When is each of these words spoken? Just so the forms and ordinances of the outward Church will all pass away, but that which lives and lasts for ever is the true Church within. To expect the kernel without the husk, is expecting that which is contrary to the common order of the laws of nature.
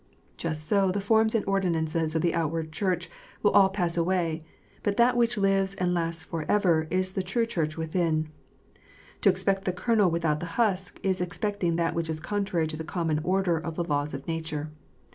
Just 0.35 0.65
so 0.65 0.91
the 0.91 0.99
forms 0.99 1.35
and 1.35 1.45
ordinances 1.45 2.15
of 2.15 2.23
the 2.23 2.33
outward 2.33 2.71
Church 2.71 3.07
will 3.43 3.51
all 3.51 3.69
pass 3.69 3.95
away, 3.95 4.43
but 4.81 4.97
that 4.97 5.15
which 5.15 5.37
lives 5.37 5.75
and 5.75 5.93
lasts 5.93 6.23
for 6.23 6.43
ever 6.49 6.87
is 6.89 7.13
the 7.13 7.21
true 7.21 7.45
Church 7.45 7.77
within. 7.77 8.29
To 9.21 9.29
expect 9.29 9.65
the 9.65 9.71
kernel 9.71 10.09
without 10.09 10.39
the 10.39 10.47
husk, 10.57 10.99
is 11.03 11.21
expecting 11.21 11.75
that 11.75 11.93
which 11.93 12.09
is 12.09 12.19
contrary 12.19 12.65
to 12.69 12.77
the 12.77 12.83
common 12.83 13.19
order 13.23 13.59
of 13.59 13.75
the 13.75 13.83
laws 13.83 14.15
of 14.15 14.27
nature. 14.27 14.71